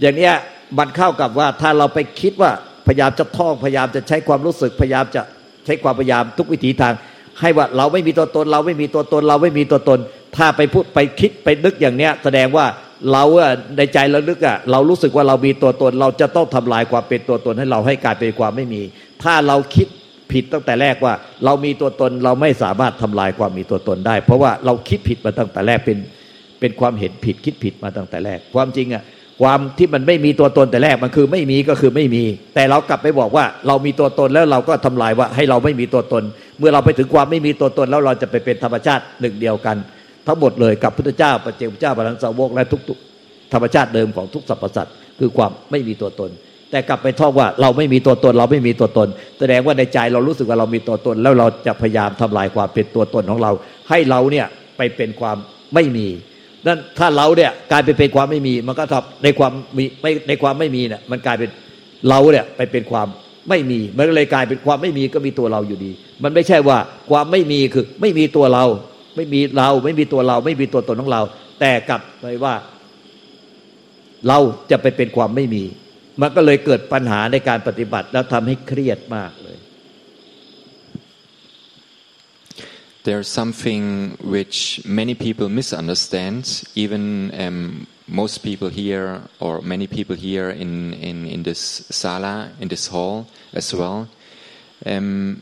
[0.00, 0.34] อย่างเนี้ย
[0.78, 2.50] มันเข้ากับว่าถ้าเราไปคิดว่า
[2.86, 5.22] พยายามจะท่องพยายามจะใช้ความรู้สึกพยายามจะ
[5.66, 6.94] ใช้ความพยายามทุกวิถีทาง
[7.40, 9.98] ให้ว่าเราไม่มีตัวตน เราไม่มีตัวตน เราไม่มีตัวตน
[10.36, 12.66] ถ้าไปพูดไปคิดไปนึกอย่างเนี้ย แสดงว่า
[13.12, 18.82] เราอะในใจเราลึกอะเรารู้สึกว่าเรามีตัวตน เราจะต้องทำลายความเป็นตัวตนให้เราให้กลายเป็นความไม่มี
[19.22, 19.88] ถ้าเราคิด
[20.32, 25.98] ผิดตั้งแต่แรกว่า เรามีตัวตนเราไม่สามารถทำลายความมีตัวตนได้ เพราะว่าเราคิดผิดมาตั้งแต่แรกเป็น
[26.60, 29.02] เป็นความเห็นผิดคิดผิดมาตั้งแต่แรก ความจริงอะ
[29.42, 32.24] ความที่มันไม่มีตัวตนแต่แรกมันคือไม่มีก็คือไม่มี
[32.54, 36.22] แต่เรากลับไปบอกว่าเรามีตัวตนแล้วเราก็ทำลายว่าให้เราไม่มีตัวตน
[36.58, 39.76] เมื่อเราไปถึงความไม่มีตัวตนแล้วเราจะไปเป็นธรรมชาติหนึ่งเดียวกัน
[40.26, 46.30] ทั้งหมดเลยกับพุทธเจ้าปัจเจกพุทธเจ้าพระนันสาวกและทุกๆธรรมชาติเดิมของทุกสรรพสัตว์คือความไม่มีตัวตน
[46.70, 53.52] แต่กลับไปท่องว่าเราไม่มีตัวตน เราไม่มีตัวตน แสดงว่าในใจเรารู้สึกว่าเรามีตัวตน แล้วเราจะพยายามทำลายความเป็นตัวตนของเรา
[53.90, 55.36] ให้เราเนี่ยไปเป็นความ
[55.74, 56.06] ไม่มี
[56.66, 61.50] นั่นถ้าเราเนี่ยกลายไปเป็นความไม่มี มันก็ทำในความมีไม่ในความไม่มีเนี่ยมันกลายเป็น
[62.08, 63.08] เราเนี่ยไปเป็นความ
[63.48, 65.90] ไม่มี มันก็เลยกลายเป็นความไม่มีก็มีตัวเราอยู่ดี
[66.22, 66.78] มันไม่ใช่ว่า
[67.10, 68.64] ความไม่มีคือไม่มีตัวเรา
[69.16, 71.22] ไม่มีเราไม่มีตัวเรา ไม่มีตัวตนของเรา
[71.60, 72.54] แต่กลับไปว่า
[74.28, 74.38] เรา
[74.70, 75.64] จะไปเป็นความไม่มี
[76.20, 79.58] มันก็เลยเกิดปัญหาในการปฏิบัติแล้วทำให้เครียดมากเลย
[83.02, 90.50] There's something which many people misunderstand, even um, most people here, or many people here
[90.50, 94.08] in, in, in this sala, in this hall as well.
[94.84, 95.40] Um,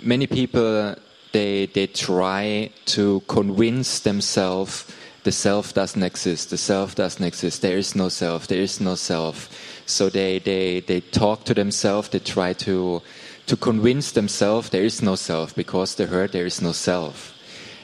[0.00, 0.94] many people,
[1.32, 4.86] they, they try to convince themselves
[5.22, 8.94] the self doesn't exist, the self doesn't exist, there is no self, there is no
[8.94, 9.50] self.
[9.86, 13.02] So they, they, they talk to themselves, they try to
[13.50, 17.34] to convince themselves there is no self because they heard there is no self.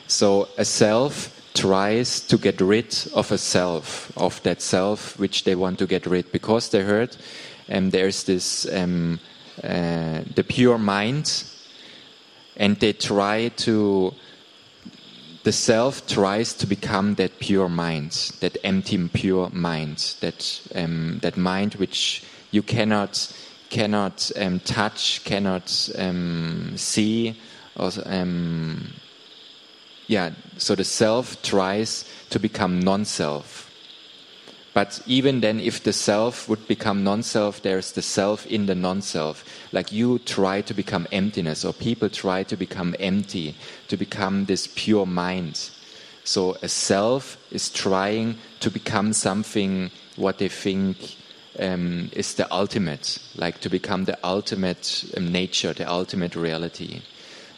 [0.07, 5.57] So a self tries to get rid of a self, of that self which they
[5.57, 7.17] want to get rid because they heard
[7.69, 9.19] um, there's this um,
[9.65, 11.43] uh, the pure mind,
[12.57, 14.15] and they try to
[15.43, 21.37] the self tries to become that pure mind, that empty, pure mind, that um, that
[21.37, 23.33] mind which you cannot
[23.71, 27.39] cannot um, touch, cannot um, see,
[27.77, 28.93] or, um,
[30.07, 30.31] yeah.
[30.59, 33.71] So the self tries to become non-self.
[34.75, 39.43] But even then, if the self would become non-self, there's the self in the non-self.
[39.73, 43.57] Like you try to become emptiness, or people try to become empty,
[43.89, 45.71] to become this pure mind.
[46.25, 51.17] So a self is trying to become something what they think
[51.59, 57.03] um, is the ultimate, like to become the ultimate um, nature, the ultimate reality.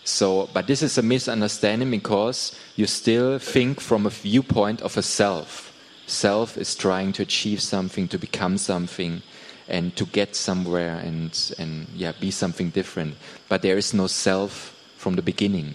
[0.05, 5.03] So, but this is a misunderstanding because you still think from a viewpoint of a
[5.03, 5.75] self.
[6.07, 9.23] Self is trying to achieve something, to become something,
[9.69, 13.17] and to get somewhere, and and yeah, be something different.
[13.49, 15.75] But there is no self from the beginning.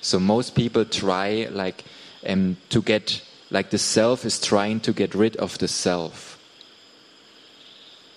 [0.00, 1.84] So most people try like
[2.26, 6.38] um, to get like the self is trying to get rid of the self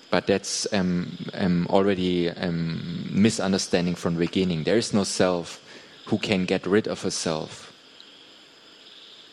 [0.09, 4.63] but that's um, um, already um, misunderstanding from the beginning.
[4.63, 5.61] There is no self
[6.05, 7.73] who can get rid of a self.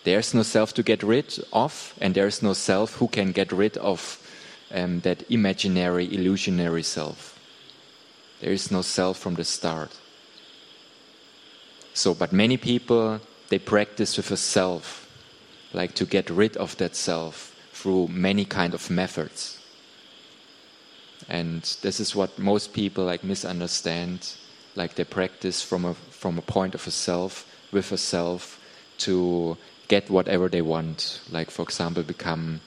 [0.05, 3.53] There's no self to get rid of, and there is no self who can get
[3.53, 4.19] rid of
[4.75, 7.39] um, that imaginary, illusionary self.
[8.41, 9.93] There is no self from the start.
[11.95, 15.07] So, but many people they practice with a self,
[15.75, 19.62] like to get rid of that self through many kind of methods
[21.30, 24.34] And this is what most people like misunderstand,
[24.76, 28.60] like they practice from a from a point of a self with a self
[29.00, 31.22] to get whatever they want.
[31.32, 32.62] Like for example, become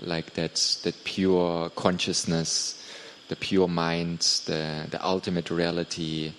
[0.00, 0.54] like that
[0.84, 2.82] that pure consciousness,
[3.28, 6.32] the pure mind, the the ultimate reality,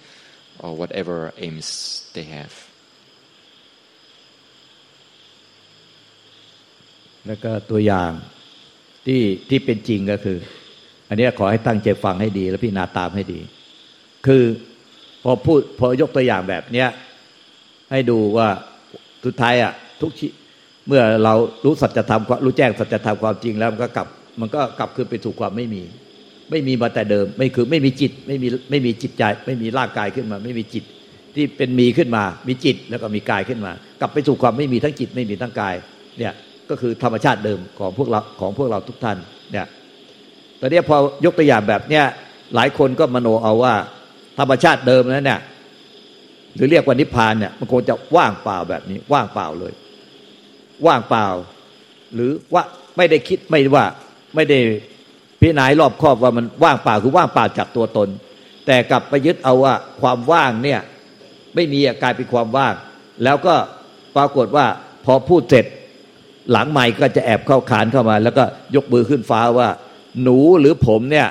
[0.59, 2.53] or whatever aims they have.
[7.27, 8.11] แล้วก็ตัวอย่าง
[9.05, 10.37] ที่ที่เป็นจริงก็คือ
[11.12, 13.40] อันนี้ขอให้ตั้งใจฟังให้ดีแล้วพี่นาตามให้ดี
[14.26, 14.42] คือ
[15.24, 16.88] พอพูดพอยกตัวอย่างแบบเนี้ย
[17.90, 18.48] ให้ดูว่า
[19.24, 20.26] สุดท้ายอะทุกชิ
[20.88, 24.06] เมื่อเรารู้สัจธรรมรู้แจ้งสัจธรรมความจริงแล้วมันก็กลับ
[24.40, 25.82] มันก็กลับคืนไปสู่ความไม่มี
[26.50, 30.84] ไม่มีมาแต่เดิม ไม่คือไม่มีจิต ไม่มีไม่มีจิตใจ ไม่มีร่างกายขึ้นมา ไม่มีจิต
[31.34, 35.74] ที่เป็นมีขึ้นมา มีจิตแล้วก็มีกายขึ้นมา กลับไปสู่ความไม่มีทั้งจิตไม่มีทั้งกาย
[36.18, 36.32] เนี่ย
[36.70, 39.18] ก็คือธรรมชาติเดิมของพวกเราของพวกเราทุกท่าน
[39.52, 39.66] เนี่ย
[40.64, 42.04] ตอนนี้พอยกตัวอย่างแบบเนี้ย
[42.54, 43.74] หลายคนก็มโนเอาว่า
[44.38, 45.40] ธรรมชาติเดิมนั้นเนี่ย
[46.54, 49.72] หรือเรียกว่านิพพานเนี่ยมันคงจะว่างเปล่าแบบนี้ ว่างเปล่าเลย
[50.86, 51.26] ว่างเปล่า
[52.14, 52.62] หรือว่า
[52.96, 53.84] ไม่ได้คิดไม่ว่า
[54.34, 54.58] ไม่ได้
[55.40, 58.08] พิจารณารอบครอบว่ามันว่างเปล่าคือว่างเปล่าจากตัวตน
[58.66, 60.80] แต่กลับไปยึดเอาว่าความว่างเนี่ย
[61.54, 62.74] ไม่มีกลายเป็นความว่าง
[63.24, 63.54] แล้วก็
[64.16, 64.66] ปรากฏว่า
[65.04, 65.66] พอพูดเสร็จ
[66.52, 68.44] หลังใหม่ก็จะแอบเข้าขานเข้ามา แล้วก็
[68.74, 69.68] ยกมือขึ้นฟ้าว่า
[70.22, 71.28] หนูหรือผมเนี่ย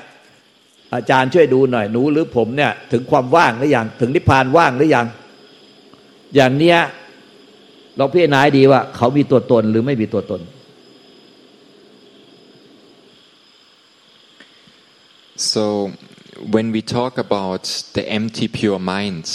[0.95, 5.07] อาจารย์ช่วยดูหน่อย หนูหรือผมเนี่ย ถึงความว่างหรือยังถึงนิพพานว่างหรือยัง
[6.35, 6.79] อย่างเนี้ย
[7.97, 10.41] เราพิจารณาดีว่า เขามีตัวตนหรือไม่มีตัวตน
[15.53, 15.63] So
[16.53, 17.63] when we talk about
[17.95, 19.29] the empty pure minds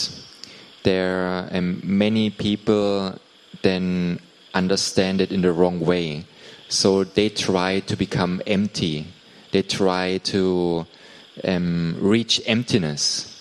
[0.89, 3.19] there are many people
[3.63, 4.21] then
[4.55, 6.25] understand it in the wrong way.
[6.69, 9.07] So they try to become empty.
[9.53, 10.87] They try to
[11.45, 13.33] um, reach emptiness.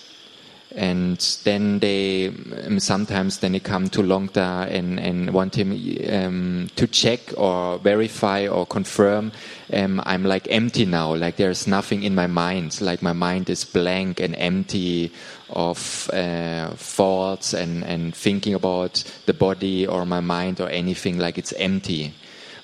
[0.75, 5.71] And then they um, sometimes then they come to Longda and, and want him
[6.11, 9.31] um, to check or verify or confirm
[9.73, 13.65] um, I'm like empty now, like there's nothing in my mind, like my mind is
[13.65, 15.11] blank and empty
[15.49, 21.37] of uh, thoughts and, and thinking about the body or my mind or anything, like
[21.37, 22.13] it's empty.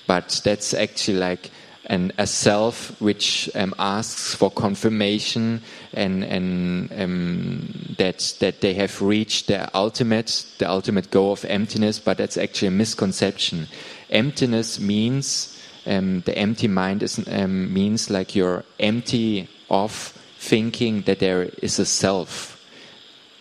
[0.06, 1.50] But that's actually like
[1.86, 9.02] an, a self which um, asks for confirmation and, and um, that, that they have
[9.02, 13.66] reached the ultimate, the ultimate goal of emptiness, but that's actually a misconception.
[14.10, 19.92] Emptiness means um, the empty mind is, um, means like you're empty of
[20.38, 22.60] thinking that there is a self.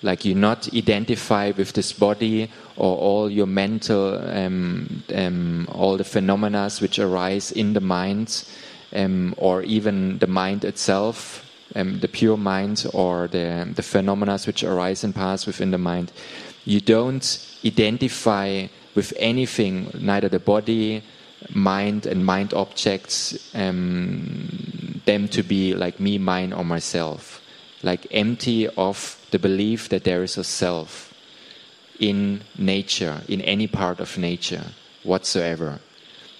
[0.01, 6.03] Like you not identify with this body or all your mental, um, um all the
[6.03, 8.43] phenomena which arise in the mind,
[8.93, 14.63] um, or even the mind itself, um, the pure mind, or the, the phenomena which
[14.63, 16.11] arise and pass within the mind.
[16.65, 17.25] You don't
[17.65, 21.03] identify with anything, neither the body,
[21.53, 27.41] mind and mind objects um, them to be like me, mine, or myself,
[27.83, 31.10] like empty of the belief that there is a self
[32.01, 34.65] in nature, in any part of nature
[35.03, 35.79] whatsoever.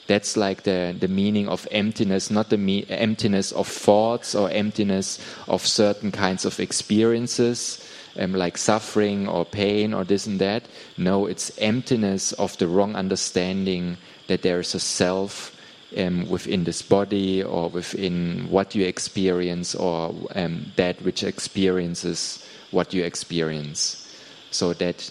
[0.08, 5.20] That's like the, the meaning of emptiness, not the me- emptiness of thoughts or emptiness
[5.48, 7.88] of certain kinds of experiences,
[8.20, 10.64] um, like suffering or pain or this and that.
[10.98, 13.98] No, it's emptiness of the wrong understanding
[14.28, 15.56] that there is a self
[15.96, 22.94] um, within this body or within what you experience or um, that which experiences what
[22.94, 24.02] you experience.
[24.50, 25.10] So that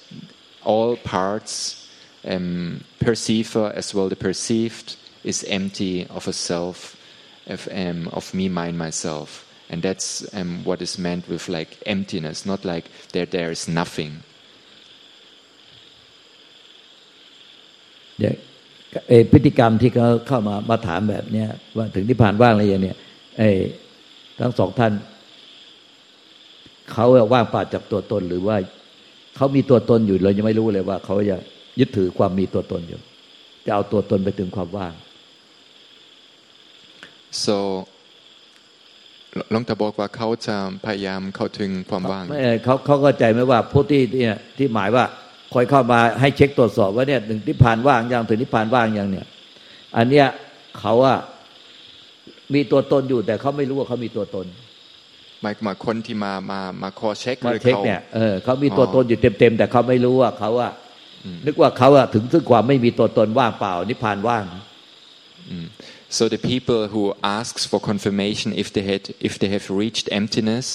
[0.64, 1.88] all parts,
[2.26, 6.98] um, perceiver as well the perceived, is empty of a self,
[7.48, 9.46] of, um, of me, mine, myself.
[9.70, 14.24] And that's um, what is meant with like emptiness, not like that there is nothing.
[19.10, 22.98] เอพฤติกรรมที่เขาเข้ามามาถามแบบเนี้ยว่าถึงนิพพานว่างอะไรอย่างเนี้ย
[23.38, 23.50] ไอ้
[24.40, 24.94] ทั้งสองท่าน
[26.92, 28.56] เขาว่างปราจากตัวตนหรือว่า
[29.37, 31.39] เขามีตัวตนอยู่เรายังไม่รู้เลยว่าเขาจะ
[31.81, 33.01] ยึดถือความมีตัวตนอยู่
[33.67, 34.93] จะเอาตัวตนไปถึงความว่าง
[37.45, 37.59] so
[39.51, 45.05] หลวงตาบอกว่าเขาจะพยายามเข้าถึงความว่างไม่เขาเขาเข้าใจไหมว่าผู้ที่เนี่ยที่หมายว่า
[45.53, 49.27] คอยเข้ามาให้เช็คตรวจสอบว่าเนี่ยถึงนิพพานว่างยังถึงนิพพานว่างยังเนี่ย
[49.97, 50.27] อันเนี้ย
[50.79, 51.15] เขาว่า
[52.55, 54.47] มีตัวตนอยู่แต่เขาไม่รู้ว่าเขามีตัวตน
[55.43, 60.73] หมายมาคนที่มามามาคอเช็คมาหรือเช็คเขาเนี่ยเออเขามีตัวตนอยู่เต็มๆแต่เขาไม่รู้ว่าเขาอะ
[61.25, 64.45] อืมนึกว่าเขาอะถึงซึ่งความไม่มีตัวตนว่างเปล่านิพพานว่าง
[66.19, 70.67] So the people who asks for confirmation if they had if they have reached emptiness,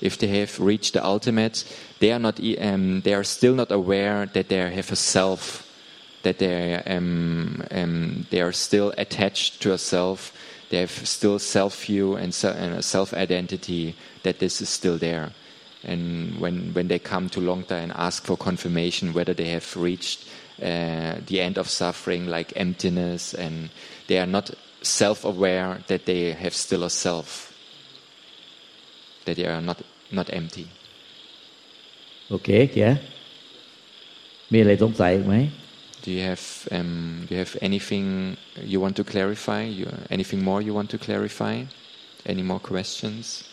[0.00, 1.64] if they have reached the ultimate,
[2.00, 5.66] they are not e- um, they are still not aware that they have a self,
[6.24, 10.18] that they um, um, they are still attached to a self.
[10.70, 14.97] They have still self view and, se- and a self identity that this is still
[14.97, 15.31] there.
[15.83, 20.27] And when when they come to Longta and ask for confirmation whether they have reached
[20.61, 23.69] uh, the end of suffering, like emptiness, and
[24.07, 27.53] they are not self-aware that they have still a self,
[29.25, 30.67] that they are not not empty.
[32.29, 32.89] โอเคเกีย
[34.51, 35.35] มีอะไรสงสัยอีกไหม
[36.03, 39.63] Do you have um, do you have anything you want to clarify?
[39.63, 41.55] You, anything more you want to clarify?
[42.25, 43.43] Any more questions?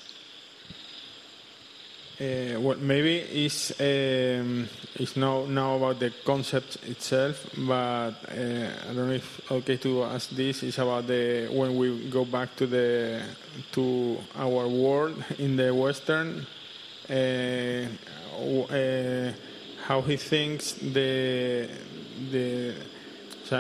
[2.19, 8.93] Uh, what maybe it's um, is now now about the concept itself, but uh, I
[8.93, 12.67] don't know if okay to ask this It's about the when we go back to
[12.67, 13.21] the
[13.71, 16.45] to our world in the Western,
[17.10, 19.32] uh, uh,
[19.88, 21.69] how he thinks the
[22.32, 22.73] the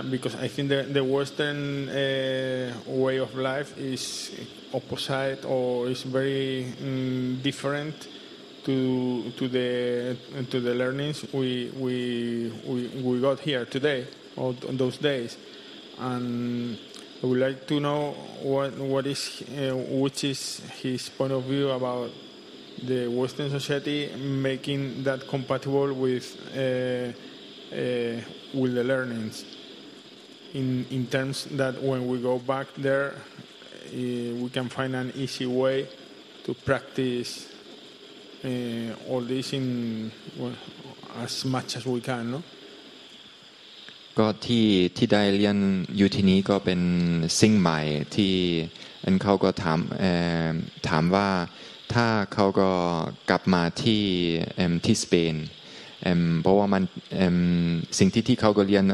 [0.09, 4.31] because I think the the Western uh, way of life is
[4.73, 8.18] opposite or is very mm, different
[8.65, 10.17] to to the
[10.49, 15.37] to the learnings we we we, we got here today or th- those days,
[15.99, 16.77] and
[17.21, 21.69] I would like to know what what is uh, which is his point of view
[21.69, 22.11] about
[22.83, 27.11] the Western society making that compatible with uh,
[27.75, 28.21] uh,
[28.53, 29.45] with the learnings.
[30.53, 35.45] In in terms that when we go back there, uh, we can find an easy
[35.45, 35.87] way
[36.45, 37.48] to practice
[38.43, 40.55] uh, all this in well,
[41.23, 42.41] as much as we can, no?
[44.19, 45.57] ก็ที่ที่ได้เรียน
[45.97, 46.81] อยู่ที่นี้ก็เป็น
[47.39, 47.79] สิ่งใหม่
[48.15, 48.33] ที่
[49.03, 50.13] อันเขาก็ถามเอ่
[50.45, 50.49] อ
[50.89, 51.29] ถามว่า
[51.93, 52.69] ถ้าเขาก็
[53.29, 54.01] กลับมาที่
[54.57, 55.35] เอ็มที่สเปน
[56.03, 56.83] เอ็มเพราะว่ามัน
[57.17, 57.37] เอ็ม
[57.97, 58.85] สิ่งที่ที่เขาก็เรียน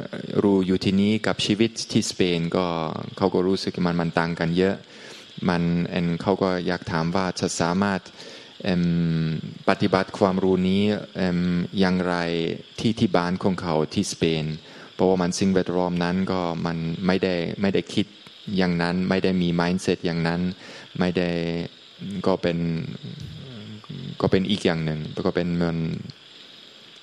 [0.44, 2.66] รู้อยู่ที่นี้กับชีวิตที่สเปนก็
[3.18, 4.76] เขาก็รู้สึกมันมันต่างกันเยอะ
[5.50, 8.02] มันเอ็นเขาก็อยากถามว่าจะสามารถ
[9.70, 10.84] ปฏิบัติความรู้นี้
[11.80, 12.16] อย่างไร
[12.80, 14.46] ที่ที่บ้านของเขาที่สเปน
[14.94, 18.06] เพราะว่ามันสิ่งแวดล้อมนั้นก็มันไม่ได้ไม่ได้คิด
[18.58, 20.42] อย่างนั้นไม่ได้มี mindset อย่างนั้น
[21.00, 21.30] ไม่ได้
[22.28, 22.58] ก็เป็น
[24.22, 25.78] ก็เป็นอีกอย่างหนึ่งแล้วก็เป็นเหมือน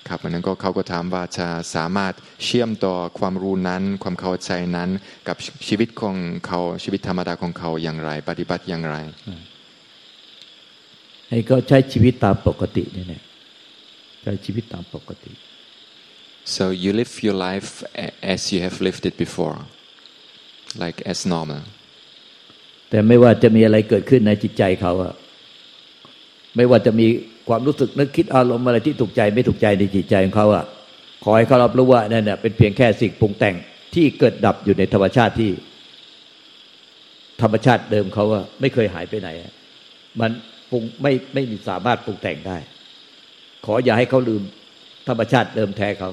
[0.09, 2.13] ครับอันนั้นก็เขาก็ถามว่าจะสามารถ
[2.45, 4.89] เชื่อมต่อความรู้นั้น ความเข้าใจนั้น
[5.27, 6.15] กับชีวิตของ
[6.47, 8.97] เขาชีวิตธรรมดาของเขาอย่างไร ปฏิบัติอย่างไร
[11.29, 13.21] ให้เขาใช้ชีวิตตามปกติเนี่ยนะ
[14.23, 15.31] ใช้ชีวิตตามปกติ
[16.55, 17.71] so you live your life
[18.03, 19.57] a- as you have lived it before
[20.83, 21.63] like as normal
[22.89, 25.13] แต่ไม่ว่าจะมีอะไรเกิดขึ้นในจิตใจเขาอะ
[26.55, 27.07] ไม่ว่าจะมี
[27.49, 30.65] ความรู้สึกนึกคิดอารมณ์อะไรที่ถูกใจไม่ถูกใจในจิตใจของเขาอะ
[31.23, 33.55] ขอให้เขารับรู้ว่านั่นน่ะเป็นเพียงแค่สิ่งปรุงแต่ง
[33.93, 35.51] ที่เกิดดับอยู่ในธรรมชาติที่
[37.41, 39.51] ธรรมชาติเดิมเขาอะไม่เคยหายไปไหนอะ
[40.19, 40.31] มัน
[40.72, 42.58] ปรุงไม่ไม่มีสามารถปรุงแต่งได้
[43.64, 44.42] ขออย่าให้เขาลืม
[45.08, 46.10] ธรรมชาติเดิมแท้เขา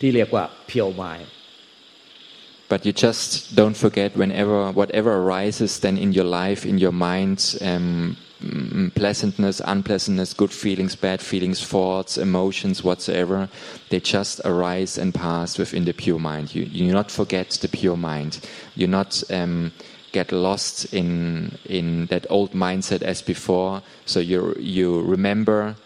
[0.00, 1.04] ที่เรียกว่าเพียวไม
[2.68, 7.56] But you just don't forget whenever whatever arises then in your life, in your mind,
[7.62, 13.48] um, mm, pleasantness, unpleasantness, good feelings, bad feelings, thoughts, emotions, whatsoever,
[13.88, 16.54] they just arise and pass within the pure mind.
[16.54, 18.32] You you not forget the pure mind.
[18.74, 19.72] You not um,
[20.12, 21.10] get lost in
[21.78, 23.82] in that old mindset as before.
[24.06, 25.76] So you you remember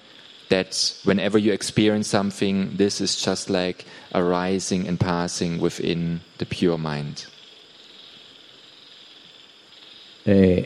[0.48, 0.70] that
[1.04, 7.16] whenever you experience something, this is just like arising and passing within the pure mind.
[10.26, 10.56] เอ่อ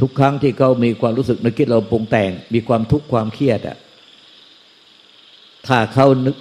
[0.00, 3.76] ทุกครั้งที่เขามีความรู้สึกนึกคิดเราปรุงแต่ง มีความทุกข์ความเครียดอ่ะ
[5.66, 6.36] ถ้าเขานึก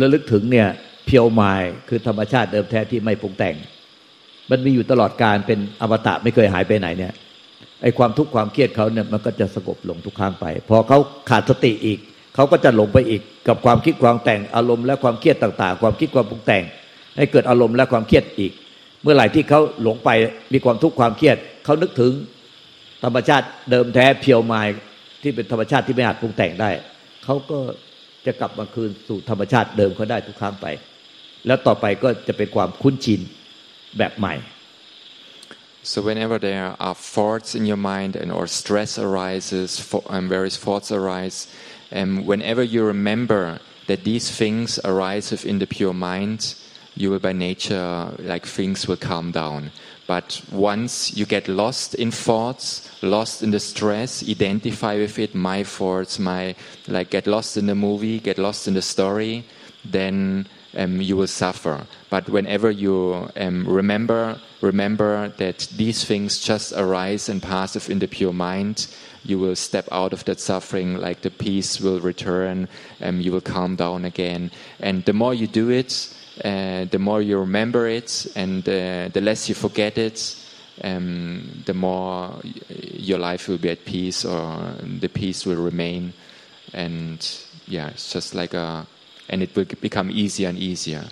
[0.00, 0.68] ระลึกถึงเนี่ย
[1.06, 3.56] เพียวมายคือธรรมชาติเดิมแท้ที่ไม่ปรุงแต่ง
[4.51, 7.13] มันมีอยู่ตลอดการเป็นอมตะไม่เคยหายไปไหนเนี่ย
[7.81, 10.97] ไอ้ความทุกข์ความเครียดเขาเนี่ยมันก็จะสงบลงทุกครั้งไป พอเขา
[11.29, 11.99] ขาดสติอีก
[12.35, 16.63] เขาก็จะหลงไปอีกกับความคิดความแต่งอารมณ์และความเครียดต่าง ๆ ความคิดความปรุงแต่ง
[17.17, 18.51] ให้เกิดอารมณ์และความเครียดอีก
[19.03, 20.09] เมื่อไหร่ที่เขาหลงไป
[20.53, 22.13] มีความทุกข์ความเครียดเขานึกถึง
[23.03, 24.67] ธรรมชาติเดิมแท้เพียวมาย
[25.21, 26.69] ที่เป็นธรรมชาติที่ไม่อาจปรุงแต่งได้
[27.23, 27.59] เขาก็
[28.25, 30.65] จะกลับมาคืนสู่ธรรมชาติเดิมเขาได้ทุกครั้งไป
[31.47, 33.21] แล้วต่อไปก็จะเป็นความคุ้นชิน
[33.98, 34.34] แบบใหม่
[35.82, 40.58] So whenever there are thoughts in your mind and or stress arises, fo- um, various
[40.58, 41.38] thoughts arise,
[41.90, 46.54] um, whenever you remember that these things arise within the pure mind,
[46.94, 49.72] you will by nature like things will calm down.
[50.06, 55.64] But once you get lost in thoughts, lost in the stress, identify with it, my
[55.64, 56.54] thoughts, my
[56.88, 59.44] like get lost in the movie, get lost in the story,
[59.84, 61.85] then um, you will suffer.
[62.09, 68.07] But whenever you um, remember, remember that these things just arise and pass within the
[68.07, 68.87] pure mind,
[69.23, 70.97] you will step out of that suffering.
[70.97, 72.67] Like the peace will return,
[72.99, 74.51] and um, you will calm down again.
[74.79, 76.13] And the more you do it,
[76.43, 80.37] uh, the more you remember it, and uh, the less you forget it.
[80.83, 82.33] Um, the more
[82.77, 86.13] your life will be at peace, or the peace will remain,
[86.73, 87.25] and
[87.65, 88.85] yeah, it's just like a
[89.29, 91.05] and it will become easier and easier.